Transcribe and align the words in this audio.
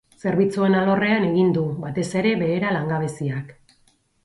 Zerbitzuen 0.21 0.77
alorrean 0.79 1.27
egin 1.27 1.51
du, 1.59 1.67
batez 1.85 2.07
ere, 2.23 2.33
behera 2.41 2.73
langabeziak. 2.79 3.55